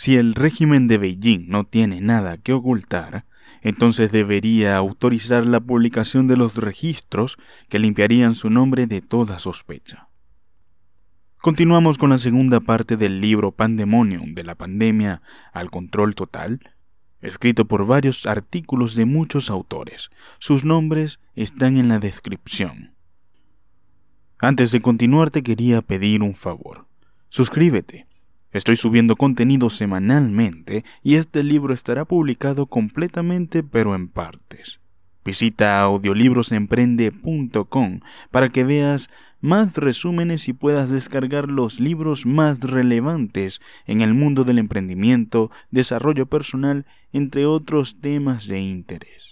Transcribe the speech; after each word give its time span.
Si 0.00 0.16
el 0.16 0.34
régimen 0.34 0.88
de 0.88 0.96
Beijing 0.96 1.50
no 1.50 1.64
tiene 1.64 2.00
nada 2.00 2.38
que 2.38 2.54
ocultar, 2.54 3.26
entonces 3.60 4.10
debería 4.10 4.78
autorizar 4.78 5.44
la 5.44 5.60
publicación 5.60 6.26
de 6.26 6.38
los 6.38 6.56
registros 6.56 7.36
que 7.68 7.78
limpiarían 7.78 8.34
su 8.34 8.48
nombre 8.48 8.86
de 8.86 9.02
toda 9.02 9.38
sospecha. 9.38 10.08
Continuamos 11.42 11.98
con 11.98 12.08
la 12.08 12.18
segunda 12.18 12.60
parte 12.60 12.96
del 12.96 13.20
libro 13.20 13.52
Pandemonium 13.52 14.32
de 14.32 14.42
la 14.42 14.54
pandemia 14.54 15.20
al 15.52 15.70
control 15.70 16.14
total, 16.14 16.60
escrito 17.20 17.66
por 17.66 17.84
varios 17.84 18.24
artículos 18.24 18.94
de 18.94 19.04
muchos 19.04 19.50
autores. 19.50 20.08
Sus 20.38 20.64
nombres 20.64 21.20
están 21.34 21.76
en 21.76 21.88
la 21.88 21.98
descripción. 21.98 22.94
Antes 24.38 24.70
de 24.70 24.80
continuar 24.80 25.30
te 25.30 25.42
quería 25.42 25.82
pedir 25.82 26.22
un 26.22 26.34
favor. 26.34 26.86
Suscríbete 27.28 28.08
Estoy 28.52 28.76
subiendo 28.76 29.16
contenido 29.16 29.70
semanalmente 29.70 30.84
y 31.02 31.14
este 31.14 31.42
libro 31.44 31.72
estará 31.72 32.04
publicado 32.04 32.66
completamente 32.66 33.62
pero 33.62 33.94
en 33.94 34.08
partes. 34.08 34.80
Visita 35.24 35.80
audiolibrosemprende.com 35.82 38.00
para 38.30 38.48
que 38.48 38.64
veas 38.64 39.08
más 39.40 39.76
resúmenes 39.76 40.48
y 40.48 40.52
puedas 40.52 40.90
descargar 40.90 41.48
los 41.48 41.78
libros 41.78 42.26
más 42.26 42.58
relevantes 42.60 43.60
en 43.86 44.00
el 44.00 44.14
mundo 44.14 44.42
del 44.44 44.58
emprendimiento, 44.58 45.52
desarrollo 45.70 46.26
personal, 46.26 46.86
entre 47.12 47.46
otros 47.46 48.00
temas 48.00 48.48
de 48.48 48.60
interés. 48.60 49.29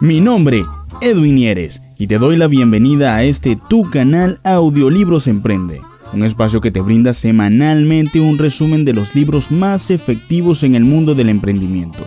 Mi 0.00 0.20
nombre, 0.20 0.62
Edwin 1.00 1.34
Nieres, 1.34 1.82
y 1.98 2.06
te 2.06 2.18
doy 2.18 2.36
la 2.36 2.46
bienvenida 2.46 3.16
a 3.16 3.24
este 3.24 3.58
tu 3.68 3.82
canal 3.82 4.38
Audiolibros 4.44 5.26
Emprende, 5.26 5.80
un 6.12 6.22
espacio 6.22 6.60
que 6.60 6.70
te 6.70 6.80
brinda 6.80 7.12
semanalmente 7.12 8.20
un 8.20 8.38
resumen 8.38 8.84
de 8.84 8.92
los 8.92 9.16
libros 9.16 9.50
más 9.50 9.90
efectivos 9.90 10.62
en 10.62 10.76
el 10.76 10.84
mundo 10.84 11.16
del 11.16 11.28
emprendimiento. 11.28 11.98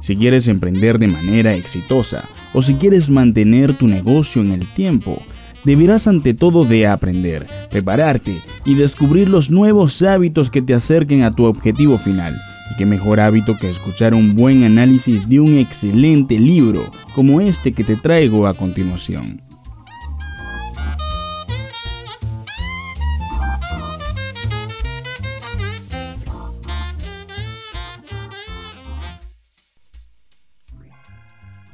Si 0.00 0.16
quieres 0.16 0.48
emprender 0.48 0.98
de 0.98 1.08
manera 1.08 1.52
exitosa 1.52 2.24
o 2.54 2.62
si 2.62 2.76
quieres 2.76 3.10
mantener 3.10 3.74
tu 3.74 3.88
negocio 3.88 4.40
en 4.40 4.52
el 4.52 4.66
tiempo, 4.66 5.20
deberás 5.64 6.06
ante 6.06 6.32
todo 6.32 6.64
de 6.64 6.86
aprender, 6.86 7.46
prepararte 7.70 8.40
y 8.64 8.74
descubrir 8.74 9.28
los 9.28 9.50
nuevos 9.50 10.00
hábitos 10.00 10.48
que 10.48 10.62
te 10.62 10.72
acerquen 10.72 11.24
a 11.24 11.30
tu 11.30 11.44
objetivo 11.44 11.98
final 11.98 12.40
y 12.70 12.76
qué 12.76 12.86
mejor 12.86 13.20
hábito 13.20 13.56
que 13.56 13.70
escuchar 13.70 14.14
un 14.14 14.34
buen 14.34 14.64
análisis 14.64 15.28
de 15.28 15.40
un 15.40 15.58
excelente 15.58 16.38
libro 16.38 16.90
como 17.14 17.40
este 17.40 17.72
que 17.72 17.84
te 17.84 17.96
traigo 17.96 18.46
a 18.46 18.54
continuación. 18.54 19.42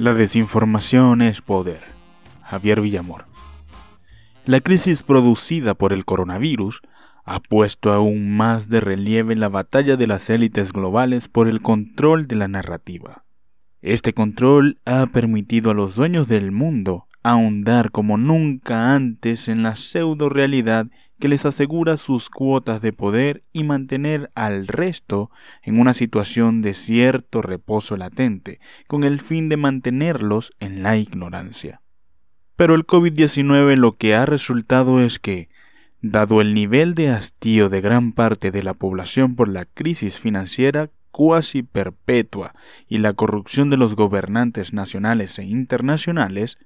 La 0.00 0.14
desinformación 0.14 1.20
es 1.20 1.42
poder. 1.42 1.83
Javier 2.42 2.80
Villamor. 2.80 3.27
La 4.46 4.62
crisis 4.62 5.02
producida 5.02 5.74
por 5.74 5.92
el 5.92 6.06
coronavirus 6.06 6.80
ha 7.24 7.40
puesto 7.40 7.92
aún 7.92 8.36
más 8.36 8.68
de 8.68 8.80
relieve 8.80 9.36
la 9.36 9.48
batalla 9.48 9.96
de 9.96 10.06
las 10.06 10.30
élites 10.30 10.72
globales 10.72 11.28
por 11.28 11.48
el 11.48 11.62
control 11.62 12.27
de 12.27 12.36
la 12.36 12.48
narrativa. 12.48 13.24
Este 13.82 14.12
control 14.12 14.78
ha 14.84 15.06
permitido 15.06 15.70
a 15.70 15.74
los 15.74 15.94
dueños 15.94 16.28
del 16.28 16.52
mundo 16.52 17.06
ahondar 17.22 17.90
como 17.90 18.16
nunca 18.16 18.94
antes 18.94 19.48
en 19.48 19.62
la 19.62 19.77
pseudo 19.77 20.28
realidad 20.28 20.86
que 21.18 21.28
les 21.28 21.44
asegura 21.44 21.98
sus 21.98 22.30
cuotas 22.30 22.80
de 22.80 22.92
poder 22.94 23.42
y 23.52 23.62
mantener 23.62 24.30
al 24.34 24.66
resto 24.66 25.30
en 25.62 25.78
una 25.78 25.92
situación 25.92 26.62
de 26.62 26.72
cierto 26.72 27.42
reposo 27.42 27.96
latente, 27.98 28.58
con 28.86 29.05
el 29.05 29.20
fin 29.20 29.50
de 29.50 29.58
mantenerlos 29.58 30.52
en 30.61 30.83
la 30.83 30.96
ignorancia. 30.96 31.83
Pero 32.56 32.74
el 32.74 32.86
COVID-19 32.86 33.77
lo 33.77 33.96
que 33.96 34.14
ha 34.14 34.24
resultado 34.24 35.02
es 35.02 35.18
que, 35.18 35.49
dado 36.02 36.40
el 36.40 36.55
nivel 36.55 36.94
de 36.94 37.11
hastío 37.11 37.68
de 37.68 37.80
gran 37.80 38.12
parte 38.12 38.50
de 38.50 38.62
la 38.62 38.74
población 38.74 39.36
por 39.36 39.48
la 39.48 39.64
crisis 39.66 40.18
financiera 40.18 40.90
cuasi 41.11 41.62
perpetua 41.62 42.55
y 42.88 42.98
la 42.98 43.12
corrupción 43.12 43.68
de 43.70 43.77
los 43.77 43.96
gobernantes 43.96 44.72
nacionales 44.72 45.39
e 45.39 45.44
internacionales, 45.44 46.58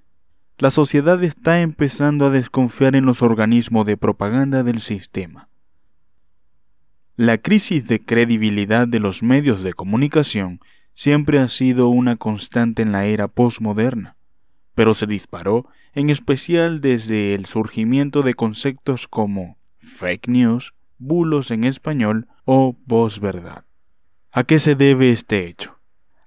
la 0.59 0.71
sociedad 0.71 1.23
está 1.25 1.61
empezando 1.61 2.27
a 2.27 2.31
desconfiar 2.31 2.95
en 2.95 3.07
los 3.07 3.23
organismos 3.23 3.87
de 3.87 3.97
propaganda 3.97 4.63
del 4.63 4.81
sistema. 4.81 5.49
La 7.17 7.39
crisis 7.39 7.87
de 7.87 8.05
credibilidad 8.05 8.87
de 8.87 9.01
los 9.01 9.23
medios 9.23 9.63
de 9.63 9.73
comunicación 9.73 10.61
siempre 10.95 11.39
ha 11.39 11.49
sido 11.49 11.89
una 11.89 12.17
constante 12.17 12.83
en 12.83 12.93
la 12.93 13.07
era 13.07 13.29
postmoderna, 13.29 14.14
pero 14.75 14.95
se 14.95 15.07
disparó 15.07 15.69
en 15.93 16.11
especial 16.11 16.81
desde 16.81 17.35
el 17.35 17.47
surgimiento 17.47 18.23
de 18.23 18.35
conceptos 18.35 19.07
como 19.09 19.57
fake 19.79 20.29
news, 20.29 20.75
bulos 20.99 21.51
en 21.51 21.65
español 21.65 22.27
o 22.45 22.77
verdad. 23.21 23.65
¿A 24.33 24.45
qué 24.45 24.59
se 24.59 24.75
debe 24.75 25.11
este 25.11 25.47
hecho? 25.47 25.79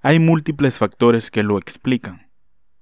Hay 0.01 0.19
múltiples 0.19 0.75
factores 0.75 1.29
que 1.31 1.43
lo 1.43 1.57
explican, 1.57 2.29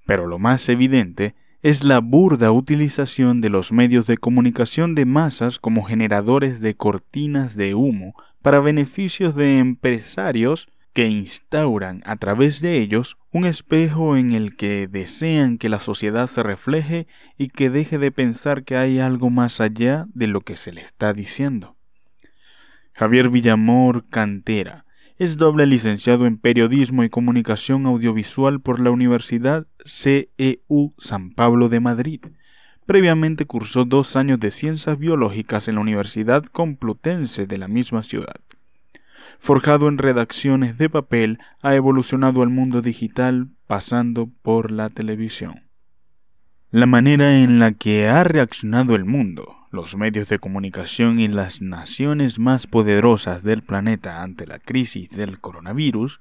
pero 0.05 0.27
lo 0.27 0.37
más 0.37 0.69
evidente 0.69 1.35
es 1.63 1.83
la 1.83 1.99
burda 1.99 2.51
utilización 2.51 3.41
de 3.41 3.49
los 3.49 3.71
medios 3.71 4.05
de 4.05 4.17
comunicación 4.17 4.93
de 4.93 5.05
masas 5.05 5.57
como 5.57 5.83
generadores 5.83 6.59
de 6.61 6.75
cortinas 6.75 7.55
de 7.55 7.73
humo 7.73 8.13
para 8.43 8.59
beneficios 8.59 9.33
de 9.33 9.57
empresarios 9.57 10.67
que 10.95 11.09
instauran 11.09 12.01
a 12.05 12.15
través 12.15 12.61
de 12.61 12.77
ellos 12.77 13.17
un 13.33 13.45
espejo 13.45 14.15
en 14.15 14.31
el 14.31 14.55
que 14.55 14.87
desean 14.87 15.57
que 15.57 15.67
la 15.67 15.81
sociedad 15.81 16.29
se 16.29 16.41
refleje 16.41 17.05
y 17.37 17.49
que 17.49 17.69
deje 17.69 17.97
de 17.97 18.13
pensar 18.13 18.63
que 18.63 18.77
hay 18.77 18.99
algo 18.99 19.29
más 19.29 19.59
allá 19.59 20.05
de 20.13 20.27
lo 20.27 20.39
que 20.39 20.55
se 20.55 20.71
le 20.71 20.79
está 20.79 21.11
diciendo. 21.11 21.75
Javier 22.93 23.29
Villamor 23.29 24.07
Cantera 24.07 24.85
es 25.17 25.35
doble 25.35 25.65
licenciado 25.65 26.27
en 26.27 26.37
Periodismo 26.37 27.03
y 27.03 27.09
Comunicación 27.09 27.85
Audiovisual 27.87 28.61
por 28.61 28.79
la 28.79 28.91
Universidad 28.91 29.67
CEU 29.83 30.93
San 30.97 31.31
Pablo 31.31 31.67
de 31.67 31.81
Madrid. 31.81 32.21
Previamente 32.85 33.45
cursó 33.45 33.83
dos 33.83 34.15
años 34.15 34.39
de 34.39 34.51
Ciencias 34.51 34.97
Biológicas 34.97 35.67
en 35.67 35.75
la 35.75 35.81
Universidad 35.81 36.45
Complutense 36.45 37.47
de 37.47 37.57
la 37.57 37.67
misma 37.67 38.01
ciudad 38.01 38.37
forjado 39.39 39.87
en 39.87 39.97
redacciones 39.97 40.77
de 40.77 40.89
papel, 40.89 41.39
ha 41.61 41.75
evolucionado 41.75 42.41
al 42.41 42.49
mundo 42.49 42.81
digital 42.81 43.47
pasando 43.67 44.29
por 44.41 44.71
la 44.71 44.89
televisión. 44.89 45.63
La 46.71 46.85
manera 46.85 47.39
en 47.39 47.59
la 47.59 47.71
que 47.71 48.07
ha 48.07 48.23
reaccionado 48.23 48.95
el 48.95 49.05
mundo, 49.05 49.55
los 49.71 49.95
medios 49.95 50.29
de 50.29 50.39
comunicación 50.39 51.19
y 51.19 51.27
las 51.27 51.61
naciones 51.61 52.39
más 52.39 52.67
poderosas 52.67 53.43
del 53.43 53.61
planeta 53.61 54.23
ante 54.23 54.45
la 54.45 54.59
crisis 54.59 55.09
del 55.09 55.39
coronavirus 55.39 56.19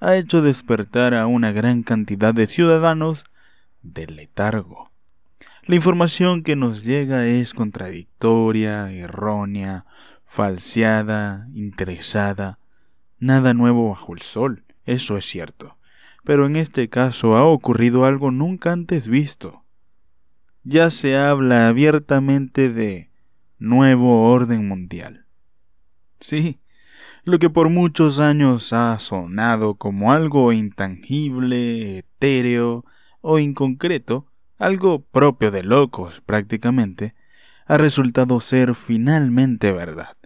ha 0.00 0.16
hecho 0.16 0.42
despertar 0.42 1.14
a 1.14 1.26
una 1.26 1.52
gran 1.52 1.82
cantidad 1.82 2.34
de 2.34 2.46
ciudadanos 2.46 3.24
del 3.82 4.16
letargo. 4.16 4.90
La 5.64 5.76
información 5.76 6.42
que 6.42 6.56
nos 6.56 6.82
llega 6.84 7.26
es 7.26 7.54
contradictoria, 7.54 8.90
errónea, 8.90 9.84
falseada, 10.32 11.46
interesada, 11.52 12.58
nada 13.18 13.52
nuevo 13.52 13.90
bajo 13.90 14.14
el 14.14 14.22
sol, 14.22 14.64
eso 14.86 15.18
es 15.18 15.26
cierto. 15.26 15.76
Pero 16.24 16.46
en 16.46 16.56
este 16.56 16.88
caso 16.88 17.36
ha 17.36 17.44
ocurrido 17.44 18.06
algo 18.06 18.30
nunca 18.30 18.72
antes 18.72 19.06
visto. 19.06 19.62
Ya 20.64 20.88
se 20.88 21.18
habla 21.18 21.68
abiertamente 21.68 22.72
de 22.72 23.10
nuevo 23.58 24.32
orden 24.32 24.66
mundial. 24.66 25.26
Sí, 26.18 26.60
lo 27.24 27.38
que 27.38 27.50
por 27.50 27.68
muchos 27.68 28.18
años 28.18 28.72
ha 28.72 28.98
sonado 29.00 29.74
como 29.74 30.12
algo 30.12 30.50
intangible, 30.54 31.98
etéreo 31.98 32.86
o 33.20 33.38
inconcreto, 33.38 34.28
algo 34.58 35.02
propio 35.02 35.50
de 35.50 35.62
locos 35.62 36.22
prácticamente, 36.24 37.14
ha 37.66 37.76
resultado 37.76 38.40
ser 38.40 38.74
finalmente 38.74 39.72
verdad 39.72 40.16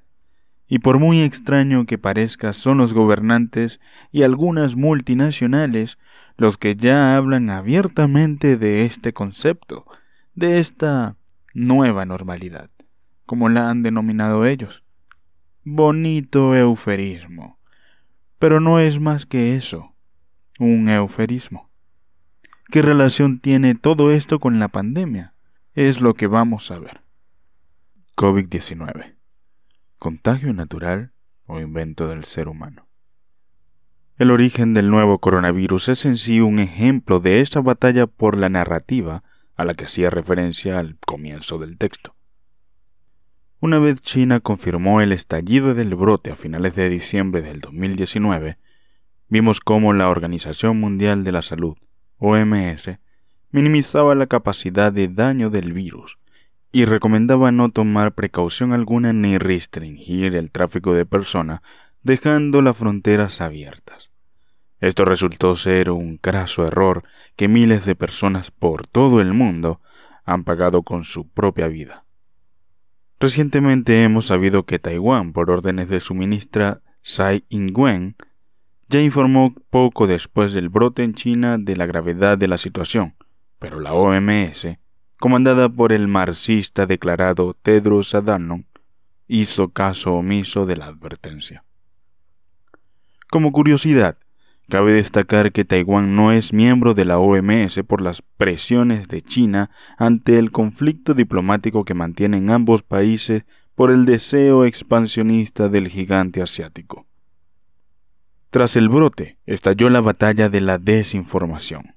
y 0.69 0.81
por 0.81 0.99
muy 0.99 1.21
extraño 1.21 1.87
que 1.87 1.99
parezca, 1.99 2.53
son 2.53 2.79
los 2.79 2.93
gobernantes 2.93 3.81
y 4.11 4.23
algunas 4.23 4.77
multinacionales 4.77 5.99
los 6.37 6.59
que 6.59 6.77
ya 6.77 7.17
hablan 7.17 7.51
abiertamente 7.51 8.57
de 8.57 8.85
este 8.85 9.13
concepto, 9.13 9.87
de 10.35 10.59
esta 10.59 11.17
nueva 11.55 12.05
normalidad, 12.05 12.71
como 13.25 13.49
la 13.49 13.71
han 13.71 13.83
denominado 13.83 14.45
ellos. 14.45 14.83
Bonito 15.65 16.55
euferismo. 16.55 17.59
Pero 18.39 18.61
no 18.61 18.79
es 18.81 19.01
más 19.01 19.25
que 19.25 19.57
eso, 19.57 19.95
un 20.59 20.89
euferismo. 20.89 21.71
¿Qué 22.71 22.83
relación 22.83 23.41
tiene 23.41 23.75
todo 23.75 24.11
esto 24.11 24.41
con 24.41 24.59
la 24.59 24.69
pandemia? 24.69 25.33
Es 25.75 26.01
lo 26.01 26.15
que 26.15 26.27
vamos 26.27 26.71
a 26.71 26.79
ver. 26.79 27.01
COVID-19. 28.17 29.16
¿Contagio 29.99 30.53
natural 30.53 31.13
o 31.47 31.59
invento 31.59 32.07
del 32.07 32.25
ser 32.25 32.49
humano? 32.49 32.87
El 34.19 34.31
origen 34.31 34.75
del 34.75 34.91
nuevo 34.91 35.21
coronavirus 35.21 35.89
es 35.89 36.05
en 36.05 36.19
sí 36.19 36.41
un 36.41 36.59
ejemplo 36.59 37.19
de 37.19 37.41
esta 37.41 37.63
batalla 37.63 38.07
por 38.07 38.37
la 38.37 38.51
narrativa 38.51 39.25
a 39.57 39.65
la 39.65 39.73
que 39.73 39.87
hacía 39.87 40.11
referencia 40.11 40.79
al 40.79 40.99
comienzo 40.99 41.59
del 41.59 41.79
texto. 41.79 42.15
Una 43.59 43.79
vez 43.79 44.03
China 44.03 44.41
confirmó 44.41 45.01
el 45.01 45.13
estallido 45.13 45.75
del 45.75 45.95
brote 45.95 46.31
a 46.31 46.37
finales 46.37 46.75
de 46.75 46.91
diciembre 46.91 47.41
del 47.41 47.61
2019, 47.61 48.59
vimos 49.29 49.61
cómo 49.61 49.95
la 49.95 50.11
Organización 50.11 50.79
Mundial 50.79 51.25
de 51.25 51.33
la 51.33 51.41
Salud, 51.41 51.79
OMS, 52.19 52.99
minimizaba 53.51 54.15
la 54.15 54.27
capacidad 54.27 54.93
de 54.93 55.09
daño 55.09 55.49
del 55.49 55.73
virus 55.73 56.19
y 56.77 56.85
recomendaba 56.85 57.53
no 57.53 57.71
tomar 57.71 58.13
precaución 58.13 58.75
alguna 58.75 59.15
ni 59.15 59.39
restringir 59.39 60.37
el 60.37 60.51
tráfico 60.51 60.93
de 60.93 61.07
personas, 61.07 61.63
dejando 62.03 62.61
las 62.61 62.77
fronteras 62.77 63.41
abiertas. 63.41 64.11
Esto 64.79 65.07
resultó 65.07 65.57
ser 65.57 65.91
un 65.91 66.19
craso 66.19 66.67
error 66.67 67.03
que 67.35 67.49
miles 67.49 67.87
de 67.87 67.95
personas 67.95 68.51
por 68.51 68.87
todo 68.87 69.23
el 69.23 69.33
mundo 69.33 69.81
han 70.27 70.45
pagado 70.45 70.83
con 70.83 71.05
su 71.05 71.27
propia 71.27 71.67
vida. 71.67 72.05
Recientemente 73.19 74.05
hemos 74.05 74.27
sabido 74.27 74.67
que 74.67 74.79
Taiwán, 74.79 75.33
por 75.33 75.51
órdenes 75.51 75.89
de 75.89 76.01
su 76.01 76.15
ministra 76.15 76.83
Tsai 77.03 77.47
Ing-wen, 77.49 78.17
ya 78.91 79.01
informó 79.01 79.55
poco 79.71 80.07
después 80.07 80.53
del 80.53 80.69
brote 80.69 81.05
en 81.05 81.15
China 81.15 81.57
de 81.57 81.75
la 81.75 81.87
gravedad 81.87 82.37
de 82.37 82.49
la 82.49 82.59
situación, 82.59 83.15
pero 83.59 83.81
la 83.81 83.95
OMS, 83.95 84.77
comandada 85.19 85.69
por 85.69 85.93
el 85.93 86.09
marxista 86.09 86.87
declarado 86.87 87.55
Tedros 87.63 88.15
Adhanom, 88.15 88.65
hizo 89.29 89.69
caso 89.71 90.15
omiso 90.15 90.67
de 90.67 90.77
la 90.77 90.87
advertencia. 90.87 91.65
Como 93.29 93.53
curiosidad, 93.53 94.19
Cabe 94.69 94.93
destacar 94.93 95.53
que 95.53 95.65
Taiwán 95.65 96.17
no 96.17 96.33
es 96.33 96.53
miembro 96.53 96.95
de 96.95 97.05
la 97.05 97.19
OMS 97.19 97.85
por 97.87 98.03
las 98.03 98.21
presiones 98.23 99.07
de 99.07 99.23
China 99.23 99.71
ante 99.97 100.41
el 100.41 100.51
conflicto 100.51 101.15
diplomático 101.15 101.85
que 101.85 101.95
mantienen 101.95 102.51
ambos 102.51 102.83
países 102.83 103.45
por 103.77 103.93
el 103.93 104.07
deseo 104.07 104.65
expansionista 104.65 105.69
del 105.69 105.89
gigante 105.89 106.43
asiático. 106.43 107.07
Tras 108.51 108.75
el 108.75 108.89
brote, 108.89 109.39
estalló 109.47 109.89
la 109.89 110.01
batalla 110.01 110.49
de 110.49 110.61
la 110.61 110.79
desinformación. 110.79 111.95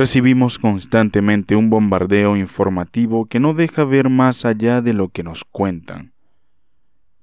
Recibimos 0.00 0.58
constantemente 0.58 1.56
un 1.56 1.68
bombardeo 1.68 2.34
informativo 2.34 3.26
que 3.26 3.38
no 3.38 3.52
deja 3.52 3.84
ver 3.84 4.08
más 4.08 4.46
allá 4.46 4.80
de 4.80 4.94
lo 4.94 5.10
que 5.10 5.22
nos 5.22 5.44
cuentan 5.44 6.14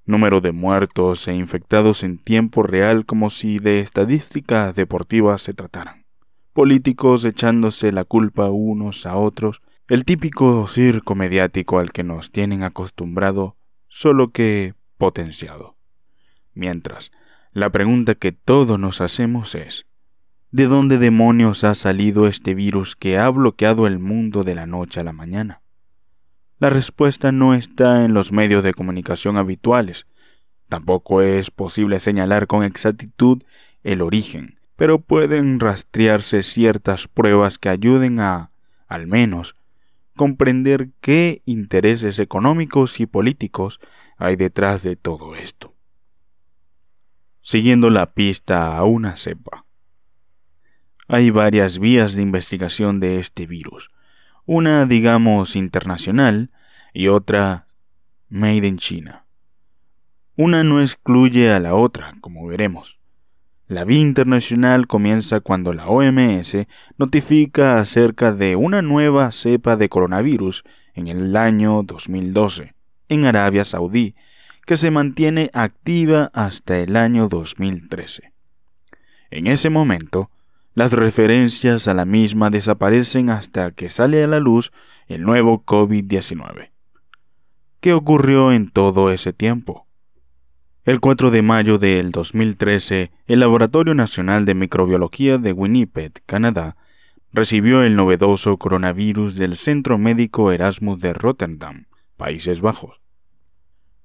número 0.05 0.41
de 0.41 0.51
muertos 0.51 1.27
e 1.27 1.33
infectados 1.33 2.03
en 2.03 2.19
tiempo 2.19 2.61
real 2.61 3.07
como 3.07 3.31
si 3.31 3.57
de 3.57 3.79
estadísticas 3.79 4.75
deportivas 4.75 5.41
se 5.41 5.53
trataran. 5.53 6.05
Políticos 6.53 7.25
echándose 7.25 7.91
la 7.91 8.03
culpa 8.03 8.51
unos 8.51 9.07
a 9.07 9.17
otros, 9.17 9.63
el 9.89 10.05
típico 10.05 10.67
circo 10.67 11.15
mediático 11.15 11.79
al 11.79 11.91
que 11.91 12.03
nos 12.03 12.31
tienen 12.31 12.61
acostumbrado, 12.61 13.55
solo 13.87 14.29
que 14.29 14.75
potenciado. 14.99 15.77
Mientras, 16.53 17.11
la 17.53 17.71
pregunta 17.71 18.13
que 18.13 18.33
todos 18.33 18.79
nos 18.79 19.01
hacemos 19.01 19.55
es, 19.55 19.87
¿de 20.51 20.65
dónde 20.65 20.97
demonios 20.97 21.63
ha 21.63 21.75
salido 21.75 22.27
este 22.27 22.53
virus 22.53 22.95
que 22.95 23.17
ha 23.17 23.29
bloqueado 23.29 23.87
el 23.87 23.99
mundo 23.99 24.43
de 24.43 24.55
la 24.55 24.65
noche 24.65 24.99
a 24.99 25.03
la 25.03 25.13
mañana? 25.13 25.61
La 26.59 26.69
respuesta 26.69 27.31
no 27.31 27.53
está 27.53 28.03
en 28.05 28.13
los 28.13 28.31
medios 28.31 28.63
de 28.63 28.73
comunicación 28.73 29.37
habituales. 29.37 30.07
Tampoco 30.69 31.21
es 31.21 31.51
posible 31.51 31.99
señalar 31.99 32.47
con 32.47 32.63
exactitud 32.63 33.43
el 33.83 34.01
origen, 34.01 34.59
pero 34.75 34.99
pueden 34.99 35.59
rastrearse 35.59 36.43
ciertas 36.43 37.07
pruebas 37.07 37.57
que 37.59 37.69
ayuden 37.69 38.19
a, 38.19 38.51
al 38.87 39.05
menos, 39.05 39.55
comprender 40.15 40.89
qué 40.99 41.43
intereses 41.45 42.17
económicos 42.19 42.99
y 42.99 43.05
políticos 43.05 43.79
hay 44.17 44.35
detrás 44.35 44.81
de 44.81 44.95
todo 44.95 45.35
esto. 45.35 45.73
Siguiendo 47.41 47.89
la 47.89 48.13
pista 48.13 48.75
a 48.75 48.83
una 48.83 49.15
cepa. 49.15 49.66
Hay 51.07 51.29
varias 51.29 51.79
vías 51.79 52.15
de 52.15 52.21
investigación 52.21 52.99
de 52.99 53.19
este 53.19 53.47
virus, 53.47 53.89
una 54.45 54.85
digamos 54.85 55.55
internacional 55.55 56.49
y 56.93 57.07
otra 57.07 57.67
made 58.29 58.67
in 58.67 58.77
China. 58.77 59.23
Una 60.35 60.63
no 60.63 60.81
excluye 60.81 61.51
a 61.51 61.59
la 61.59 61.75
otra, 61.75 62.15
como 62.19 62.45
veremos. 62.45 62.97
La 63.67 63.85
vía 63.85 63.99
internacional 63.99 64.87
comienza 64.87 65.39
cuando 65.39 65.73
la 65.73 65.87
OMS 65.87 66.67
notifica 66.97 67.79
acerca 67.79 68.33
de 68.33 68.55
una 68.55 68.81
nueva 68.81 69.31
cepa 69.31 69.77
de 69.77 69.89
coronavirus 69.89 70.63
en 70.93 71.07
el 71.07 71.35
año 71.35 71.83
2012 71.83 72.73
en 73.09 73.25
Arabia 73.25 73.65
Saudí, 73.65 74.15
que 74.65 74.77
se 74.77 74.91
mantiene 74.91 75.49
activa 75.53 76.31
hasta 76.33 76.77
el 76.79 76.97
año 76.97 77.29
2013. 77.29 78.33
En 79.31 79.47
ese 79.47 79.69
momento, 79.69 80.29
las 80.77 80.93
referencias 80.93 81.87
a 81.87 81.95
la 81.95 82.05
misma 82.05 82.51
desaparecen 82.51 83.31
hasta 83.31 83.71
que 83.71 83.89
sale 83.89 84.23
a 84.23 84.27
la 84.27 84.39
luz 84.39 84.71
el 85.07 85.23
nuevo 85.23 85.65
COVID-19. 85.65 86.69
¿Qué 87.79 87.93
ocurrió 87.93 88.51
en 88.51 88.69
todo 88.69 89.11
ese 89.11 89.33
tiempo? 89.33 89.87
El 90.85 90.99
4 90.99 91.31
de 91.31 91.41
mayo 91.41 91.79
del 91.79 92.11
2013, 92.11 93.09
el 93.25 93.39
Laboratorio 93.39 93.95
Nacional 93.95 94.45
de 94.45 94.53
Microbiología 94.53 95.39
de 95.39 95.51
Winnipeg, 95.51 96.11
Canadá, 96.27 96.75
recibió 97.33 97.81
el 97.81 97.95
novedoso 97.95 98.57
coronavirus 98.57 99.33
del 99.33 99.57
Centro 99.57 99.97
Médico 99.97 100.51
Erasmus 100.51 100.99
de 100.99 101.13
Rotterdam, 101.13 101.85
Países 102.17 102.61
Bajos. 102.61 103.01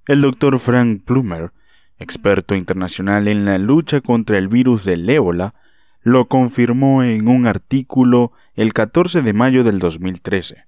El 0.06 0.22
doctor 0.22 0.58
Frank 0.58 1.02
Plumer, 1.04 1.52
experto 1.98 2.54
internacional 2.54 3.28
en 3.28 3.44
la 3.44 3.58
lucha 3.58 4.00
contra 4.00 4.38
el 4.38 4.48
virus 4.48 4.86
del 4.86 5.06
ébola, 5.10 5.52
lo 6.02 6.26
confirmó 6.26 7.02
en 7.02 7.28
un 7.28 7.46
artículo 7.46 8.32
el 8.54 8.72
14 8.72 9.22
de 9.22 9.32
mayo 9.32 9.64
del 9.64 9.78
2013. 9.78 10.64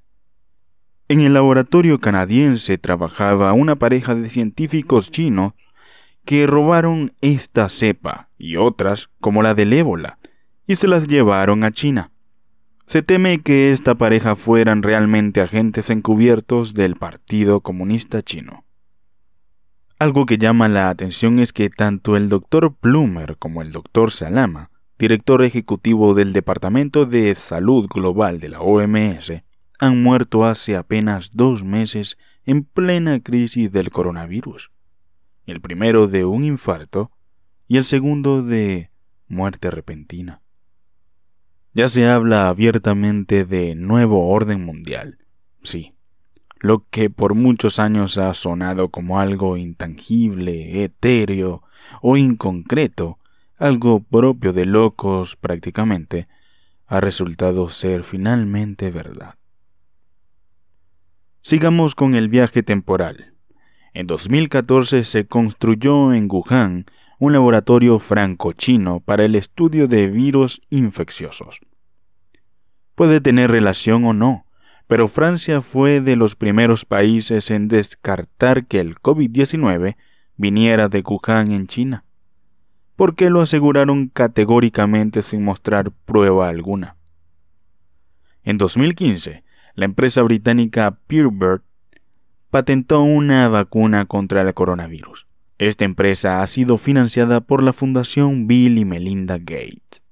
En 1.08 1.20
el 1.20 1.34
laboratorio 1.34 2.00
canadiense 2.00 2.78
trabajaba 2.78 3.52
una 3.52 3.76
pareja 3.76 4.14
de 4.14 4.30
científicos 4.30 5.10
chinos 5.10 5.52
que 6.24 6.46
robaron 6.46 7.12
esta 7.20 7.68
cepa 7.68 8.30
y 8.38 8.56
otras 8.56 9.10
como 9.20 9.42
la 9.42 9.54
del 9.54 9.72
ébola 9.72 10.18
y 10.66 10.76
se 10.76 10.88
las 10.88 11.06
llevaron 11.08 11.64
a 11.64 11.72
China. 11.72 12.10
Se 12.86 13.02
teme 13.02 13.40
que 13.40 13.72
esta 13.72 13.94
pareja 13.96 14.36
fueran 14.36 14.82
realmente 14.82 15.40
agentes 15.40 15.90
encubiertos 15.90 16.74
del 16.74 16.96
Partido 16.96 17.60
Comunista 17.60 18.22
Chino. 18.22 18.64
Algo 19.98 20.26
que 20.26 20.38
llama 20.38 20.68
la 20.68 20.90
atención 20.90 21.38
es 21.38 21.52
que 21.52 21.70
tanto 21.70 22.16
el 22.16 22.28
doctor 22.28 22.74
Plumer 22.74 23.36
como 23.36 23.62
el 23.62 23.72
doctor 23.72 24.10
Salama 24.10 24.70
director 24.98 25.42
ejecutivo 25.42 26.14
del 26.14 26.32
Departamento 26.32 27.06
de 27.06 27.34
Salud 27.34 27.86
Global 27.88 28.40
de 28.40 28.48
la 28.48 28.60
OMS, 28.60 29.32
han 29.78 30.02
muerto 30.02 30.44
hace 30.44 30.76
apenas 30.76 31.30
dos 31.32 31.64
meses 31.64 32.16
en 32.46 32.64
plena 32.64 33.20
crisis 33.20 33.72
del 33.72 33.90
coronavirus. 33.90 34.70
El 35.46 35.60
primero 35.60 36.08
de 36.08 36.24
un 36.24 36.44
infarto 36.44 37.10
y 37.66 37.76
el 37.76 37.84
segundo 37.84 38.42
de 38.42 38.90
muerte 39.28 39.70
repentina. 39.70 40.40
Ya 41.72 41.88
se 41.88 42.06
habla 42.06 42.48
abiertamente 42.48 43.44
de 43.44 43.74
nuevo 43.74 44.28
orden 44.28 44.64
mundial, 44.64 45.18
sí, 45.62 45.92
lo 46.60 46.86
que 46.88 47.10
por 47.10 47.34
muchos 47.34 47.78
años 47.78 48.16
ha 48.16 48.32
sonado 48.32 48.90
como 48.90 49.18
algo 49.18 49.56
intangible, 49.56 50.84
etéreo 50.84 51.62
o 52.00 52.16
inconcreto, 52.16 53.18
algo 53.58 54.00
propio 54.00 54.52
de 54.52 54.64
locos 54.64 55.36
prácticamente, 55.36 56.26
ha 56.86 57.00
resultado 57.00 57.70
ser 57.70 58.04
finalmente 58.04 58.90
verdad. 58.90 59.36
Sigamos 61.40 61.94
con 61.94 62.14
el 62.14 62.28
viaje 62.28 62.62
temporal. 62.62 63.34
En 63.92 64.06
2014 64.06 65.04
se 65.04 65.26
construyó 65.26 66.12
en 66.12 66.28
Wuhan 66.30 66.86
un 67.18 67.32
laboratorio 67.32 67.98
franco-chino 68.00 69.00
para 69.00 69.24
el 69.24 69.34
estudio 69.34 69.86
de 69.86 70.08
virus 70.08 70.60
infecciosos. 70.70 71.60
Puede 72.94 73.20
tener 73.20 73.50
relación 73.50 74.04
o 74.04 74.12
no, 74.12 74.46
pero 74.86 75.08
Francia 75.08 75.62
fue 75.62 76.00
de 76.00 76.16
los 76.16 76.34
primeros 76.34 76.84
países 76.84 77.50
en 77.50 77.68
descartar 77.68 78.66
que 78.66 78.80
el 78.80 78.96
COVID-19 78.96 79.96
viniera 80.36 80.88
de 80.88 81.02
Wuhan 81.06 81.52
en 81.52 81.66
China 81.66 82.03
porque 82.96 83.30
lo 83.30 83.40
aseguraron 83.40 84.08
categóricamente 84.08 85.22
sin 85.22 85.44
mostrar 85.44 85.90
prueba 86.04 86.48
alguna. 86.48 86.96
En 88.42 88.58
2015, 88.58 89.42
la 89.74 89.84
empresa 89.84 90.22
británica 90.22 90.98
PureBird 91.08 91.62
patentó 92.50 93.02
una 93.02 93.48
vacuna 93.48 94.04
contra 94.04 94.42
el 94.42 94.54
coronavirus. 94.54 95.26
Esta 95.58 95.84
empresa 95.84 96.42
ha 96.42 96.46
sido 96.46 96.78
financiada 96.78 97.40
por 97.40 97.62
la 97.62 97.72
Fundación 97.72 98.46
Bill 98.46 98.78
y 98.78 98.84
Melinda 98.84 99.38
Gates. 99.38 100.02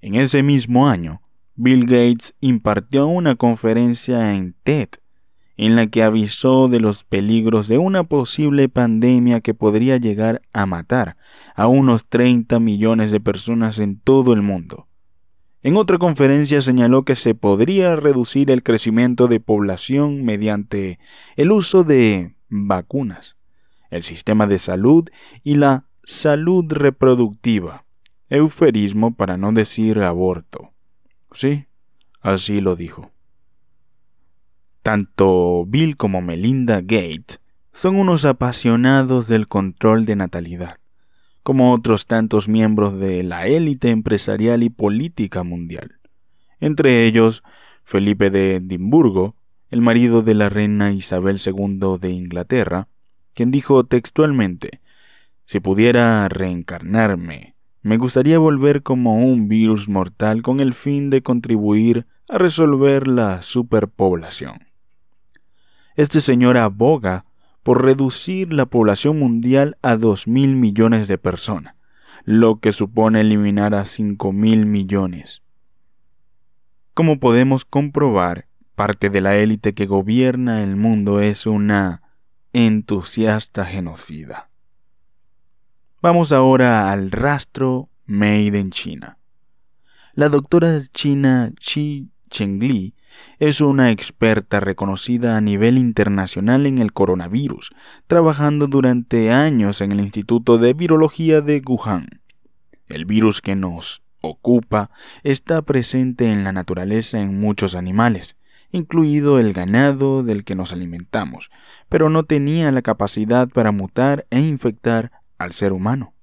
En 0.00 0.14
ese 0.16 0.42
mismo 0.42 0.88
año, 0.88 1.20
Bill 1.54 1.86
Gates 1.86 2.34
impartió 2.40 3.06
una 3.06 3.36
conferencia 3.36 4.34
en 4.34 4.54
TED 4.64 4.88
en 5.66 5.76
la 5.76 5.86
que 5.86 6.02
avisó 6.02 6.66
de 6.66 6.80
los 6.80 7.04
peligros 7.04 7.68
de 7.68 7.78
una 7.78 8.02
posible 8.02 8.68
pandemia 8.68 9.42
que 9.42 9.54
podría 9.54 9.96
llegar 9.96 10.42
a 10.52 10.66
matar 10.66 11.16
a 11.54 11.68
unos 11.68 12.04
30 12.06 12.58
millones 12.58 13.12
de 13.12 13.20
personas 13.20 13.78
en 13.78 14.00
todo 14.00 14.32
el 14.32 14.42
mundo. 14.42 14.88
En 15.62 15.76
otra 15.76 15.98
conferencia 15.98 16.60
señaló 16.62 17.04
que 17.04 17.14
se 17.14 17.36
podría 17.36 17.94
reducir 17.94 18.50
el 18.50 18.64
crecimiento 18.64 19.28
de 19.28 19.38
población 19.38 20.24
mediante 20.24 20.98
el 21.36 21.52
uso 21.52 21.84
de 21.84 22.34
vacunas, 22.48 23.36
el 23.90 24.02
sistema 24.02 24.48
de 24.48 24.58
salud 24.58 25.08
y 25.44 25.54
la 25.54 25.84
salud 26.02 26.64
reproductiva, 26.72 27.84
eufemismo 28.28 29.14
para 29.14 29.36
no 29.36 29.52
decir 29.52 30.00
aborto. 30.00 30.72
Sí, 31.32 31.66
así 32.20 32.60
lo 32.60 32.74
dijo. 32.74 33.11
Tanto 34.82 35.64
Bill 35.64 35.96
como 35.96 36.22
Melinda 36.22 36.80
Gates 36.80 37.40
son 37.72 37.94
unos 37.94 38.24
apasionados 38.24 39.28
del 39.28 39.46
control 39.46 40.06
de 40.06 40.16
natalidad, 40.16 40.78
como 41.44 41.72
otros 41.72 42.08
tantos 42.08 42.48
miembros 42.48 42.98
de 42.98 43.22
la 43.22 43.46
élite 43.46 43.90
empresarial 43.90 44.64
y 44.64 44.70
política 44.70 45.44
mundial. 45.44 46.00
Entre 46.58 47.06
ellos, 47.06 47.44
Felipe 47.84 48.30
de 48.30 48.56
Edimburgo, 48.56 49.36
el 49.70 49.82
marido 49.82 50.22
de 50.22 50.34
la 50.34 50.48
reina 50.48 50.90
Isabel 50.92 51.40
II 51.44 51.98
de 52.00 52.10
Inglaterra, 52.10 52.88
quien 53.34 53.52
dijo 53.52 53.84
textualmente, 53.84 54.80
si 55.46 55.60
pudiera 55.60 56.28
reencarnarme, 56.28 57.54
me 57.82 57.98
gustaría 57.98 58.40
volver 58.40 58.82
como 58.82 59.24
un 59.24 59.48
virus 59.48 59.88
mortal 59.88 60.42
con 60.42 60.58
el 60.58 60.74
fin 60.74 61.08
de 61.08 61.22
contribuir 61.22 62.06
a 62.28 62.38
resolver 62.38 63.06
la 63.06 63.42
superpoblación. 63.42 64.71
Este 65.96 66.20
señor 66.20 66.56
aboga 66.56 67.24
por 67.62 67.84
reducir 67.84 68.52
la 68.52 68.66
población 68.66 69.18
mundial 69.18 69.76
a 69.82 69.96
dos 69.96 70.26
mil 70.26 70.56
millones 70.56 71.06
de 71.08 71.18
personas, 71.18 71.74
lo 72.24 72.60
que 72.60 72.72
supone 72.72 73.20
eliminar 73.20 73.74
a 73.74 73.84
cinco 73.84 74.32
mil 74.32 74.66
millones. 74.66 75.42
Como 76.94 77.20
podemos 77.20 77.64
comprobar, 77.64 78.46
parte 78.74 79.10
de 79.10 79.20
la 79.20 79.36
élite 79.36 79.74
que 79.74 79.86
gobierna 79.86 80.62
el 80.62 80.76
mundo 80.76 81.20
es 81.20 81.46
una 81.46 82.02
entusiasta 82.52 83.64
genocida. 83.64 84.48
Vamos 86.00 86.32
ahora 86.32 86.90
al 86.90 87.10
rastro 87.10 87.88
Made 88.06 88.58
in 88.58 88.70
China. 88.70 89.18
La 90.14 90.28
doctora 90.28 90.82
china 90.92 91.52
Chi 91.58 92.10
Chengli 92.28 92.94
es 93.38 93.60
una 93.60 93.90
experta 93.90 94.60
reconocida 94.60 95.36
a 95.36 95.40
nivel 95.40 95.78
internacional 95.78 96.66
en 96.66 96.78
el 96.78 96.92
coronavirus, 96.92 97.72
trabajando 98.06 98.66
durante 98.66 99.32
años 99.32 99.80
en 99.80 99.92
el 99.92 100.00
Instituto 100.00 100.58
de 100.58 100.74
Virología 100.74 101.40
de 101.40 101.62
Wuhan. 101.66 102.20
El 102.88 103.04
virus 103.04 103.40
que 103.40 103.56
nos 103.56 104.02
ocupa 104.20 104.90
está 105.22 105.62
presente 105.62 106.30
en 106.30 106.44
la 106.44 106.52
naturaleza 106.52 107.20
en 107.20 107.40
muchos 107.40 107.74
animales, 107.74 108.36
incluido 108.70 109.38
el 109.38 109.52
ganado 109.52 110.22
del 110.22 110.44
que 110.44 110.54
nos 110.54 110.72
alimentamos, 110.72 111.50
pero 111.88 112.10
no 112.10 112.24
tenía 112.24 112.72
la 112.72 112.82
capacidad 112.82 113.48
para 113.48 113.72
mutar 113.72 114.26
e 114.30 114.40
infectar 114.40 115.12
al 115.38 115.52
ser 115.52 115.72
humano. 115.72 116.14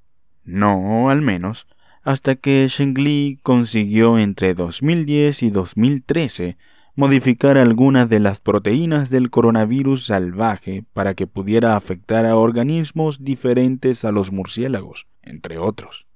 No, 0.43 1.10
al 1.10 1.22
menos, 1.22 1.67
hasta 2.03 2.36
que 2.36 2.67
Shengli 2.67 3.39
consiguió 3.43 4.17
entre 4.17 4.53
2010 4.53 5.43
y 5.43 5.50
2013 5.50 6.58
modificar 7.00 7.58
algunas 7.58 8.10
de 8.10 8.20
las 8.20 8.41
proteínas 8.41 9.10
del 9.10 9.29
coronavirus 9.29 10.08
salvaje 10.08 10.84
para 10.91 11.13
que 11.13 11.27
pudiera 11.27 11.77
afectar 11.77 12.25
a 12.25 12.36
organismos 12.36 13.24
diferentes 13.24 14.03
a 14.03 14.12
los 14.12 14.34
murciélagos, 14.34 15.08
entre 15.22 15.60
otros. 15.60 16.08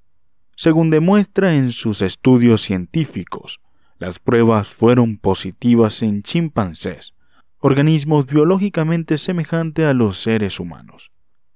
Según 0.58 0.90
demuestra 0.90 1.56
en 1.56 1.72
sus 1.72 2.02
estudios 2.02 2.63
científicos, 2.63 3.62
las 3.98 4.20
pruebas 4.20 4.68
fueron 4.68 5.16
positivas 5.18 6.02
en 6.02 6.22
chimpancés, 6.22 7.13
organismos 7.60 8.25
biológicamente 8.25 9.18
semejantes 9.18 9.86
a 9.86 9.94
los 9.94 10.22
seres 10.22 10.60
humanos. 10.60 11.12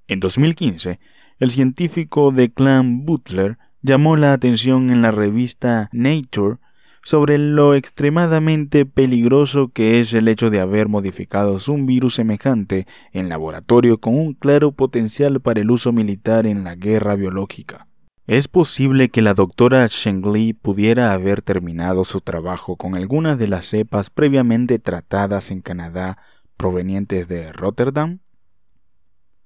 En 0.07 0.22
2015, 0.22 1.01
el 1.39 1.51
científico 1.51 2.31
Declan 2.31 3.03
Butler 3.03 3.57
llamó 3.81 4.15
la 4.15 4.31
atención 4.31 4.89
en 4.89 5.01
la 5.01 5.12
revista 5.12 5.89
Nature 5.91 6.60
sobre 7.07 7.37
lo 7.37 7.73
extremadamente 7.73 8.85
peligroso 8.85 9.69
que 9.69 10.01
es 10.01 10.13
el 10.13 10.27
hecho 10.27 10.49
de 10.49 10.59
haber 10.59 10.89
modificado 10.89 11.57
un 11.69 11.85
virus 11.85 12.15
semejante 12.15 12.85
en 13.13 13.29
laboratorio 13.29 14.01
con 14.01 14.15
un 14.15 14.33
claro 14.33 14.73
potencial 14.73 15.39
para 15.39 15.61
el 15.61 15.71
uso 15.71 15.93
militar 15.93 16.45
en 16.45 16.65
la 16.65 16.75
guerra 16.75 17.15
biológica. 17.15 17.87
Es 18.25 18.49
posible 18.49 19.07
que 19.07 19.21
la 19.21 19.33
doctora 19.33 19.87
Shengli 19.87 20.51
pudiera 20.51 21.13
haber 21.13 21.41
terminado 21.41 22.03
su 22.03 22.19
trabajo 22.19 22.75
con 22.75 22.93
algunas 22.93 23.39
de 23.39 23.47
las 23.47 23.67
cepas 23.67 24.09
previamente 24.09 24.77
tratadas 24.77 25.49
en 25.49 25.61
Canadá 25.61 26.17
provenientes 26.57 27.29
de 27.29 27.53
Rotterdam. 27.53 28.19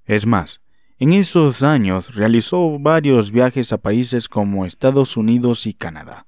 Es 0.04 0.26
más, 0.26 0.62
en 0.98 1.12
esos 1.12 1.62
años 1.62 2.16
realizó 2.16 2.80
varios 2.80 3.30
viajes 3.30 3.72
a 3.72 3.78
países 3.78 4.28
como 4.28 4.66
Estados 4.66 5.16
Unidos 5.16 5.68
y 5.68 5.74
Canadá. 5.74 6.26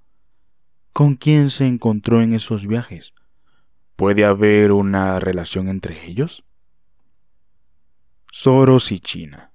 ¿Con 0.95 1.17
quién 1.17 1.51
se 1.51 1.67
encontró 1.67 2.23
en 2.23 2.35
esos 2.35 2.69
viajes? 2.69 3.15
¿Puede 3.97 4.25
haber 4.25 4.71
una 4.71 5.19
relación 5.19 5.67
entre 5.67 6.07
ellos? 6.07 6.45
Soros 8.31 8.93
y 8.93 9.01
China. 9.01 9.51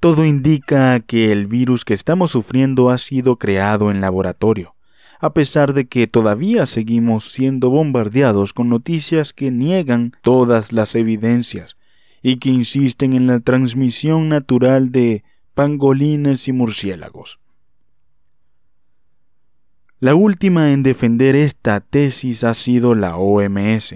Todo 0.00 0.24
indica 0.24 0.98
que 1.00 1.30
el 1.30 1.46
virus 1.46 1.84
que 1.84 1.92
estamos 1.92 2.30
sufriendo 2.30 2.88
ha 2.88 2.96
sido 2.96 3.36
creado 3.36 3.90
en 3.90 4.00
laboratorio, 4.00 4.76
a 5.20 5.34
pesar 5.34 5.74
de 5.74 5.88
que 5.88 6.06
todavía 6.06 6.64
seguimos 6.64 7.32
siendo 7.32 7.68
bombardeados 7.68 8.54
con 8.54 8.70
noticias 8.70 9.34
que 9.34 9.50
niegan 9.50 10.14
todas 10.22 10.72
las 10.72 10.94
evidencias 10.94 11.76
y 12.22 12.38
que 12.38 12.48
insisten 12.48 13.12
en 13.12 13.26
la 13.26 13.40
transmisión 13.40 14.30
natural 14.30 14.90
de 14.90 15.22
pangolines 15.52 16.48
y 16.48 16.52
murciélagos. 16.52 17.40
La 19.98 20.14
última 20.14 20.72
en 20.72 20.82
defender 20.82 21.34
esta 21.34 21.80
tesis 21.80 22.44
ha 22.44 22.52
sido 22.52 22.94
la 22.94 23.16
OMS, 23.16 23.94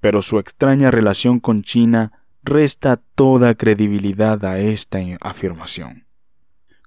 pero 0.00 0.22
su 0.22 0.38
extraña 0.38 0.90
relación 0.90 1.38
con 1.38 1.62
China 1.62 2.12
resta 2.42 3.02
toda 3.14 3.54
credibilidad 3.54 4.42
a 4.46 4.58
esta 4.58 5.00
afirmación. 5.20 6.06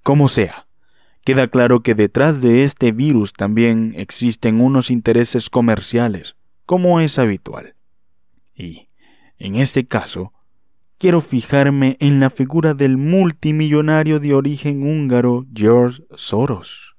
Como 0.01 0.27
sea, 0.27 0.65
queda 1.23 1.49
claro 1.49 1.83
que 1.83 1.93
detrás 1.93 2.41
de 2.41 2.63
este 2.63 2.91
virus 2.91 3.31
también 3.33 3.93
existen 3.95 4.59
unos 4.59 4.89
intereses 4.89 5.51
comerciales, 5.51 6.35
como 6.65 6.99
es 6.99 7.19
habitual. 7.19 7.75
Y, 8.55 8.87
en 9.37 9.55
este 9.57 9.85
caso, 9.85 10.33
quiero 10.97 11.21
fijarme 11.21 11.95
en 11.99 12.19
la 12.19 12.31
figura 12.31 12.73
del 12.73 12.97
multimillonario 12.97 14.19
de 14.19 14.33
origen 14.33 14.81
húngaro 14.81 15.45
George 15.53 16.01
Soros. 16.15 16.96